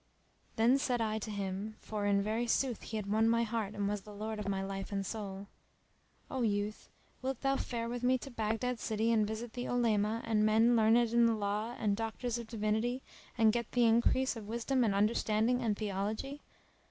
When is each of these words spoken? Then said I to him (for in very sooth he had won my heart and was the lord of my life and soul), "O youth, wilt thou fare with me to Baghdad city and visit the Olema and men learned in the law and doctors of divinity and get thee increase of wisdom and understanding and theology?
Then 0.55 0.79
said 0.79 0.99
I 0.99 1.19
to 1.19 1.29
him 1.29 1.75
(for 1.79 2.07
in 2.07 2.23
very 2.23 2.47
sooth 2.47 2.81
he 2.81 2.97
had 2.97 3.05
won 3.05 3.29
my 3.29 3.43
heart 3.43 3.75
and 3.75 3.87
was 3.87 4.01
the 4.01 4.15
lord 4.15 4.39
of 4.39 4.47
my 4.49 4.63
life 4.63 4.91
and 4.91 5.05
soul), 5.05 5.45
"O 6.27 6.41
youth, 6.41 6.89
wilt 7.21 7.41
thou 7.41 7.55
fare 7.55 7.87
with 7.87 8.01
me 8.01 8.17
to 8.17 8.31
Baghdad 8.31 8.79
city 8.79 9.11
and 9.11 9.27
visit 9.27 9.53
the 9.53 9.67
Olema 9.67 10.23
and 10.25 10.43
men 10.43 10.75
learned 10.75 10.97
in 11.13 11.27
the 11.27 11.35
law 11.35 11.75
and 11.77 11.95
doctors 11.95 12.39
of 12.39 12.47
divinity 12.47 13.03
and 13.37 13.53
get 13.53 13.73
thee 13.73 13.85
increase 13.85 14.35
of 14.35 14.47
wisdom 14.47 14.83
and 14.83 14.95
understanding 14.95 15.61
and 15.61 15.77
theology? 15.77 16.41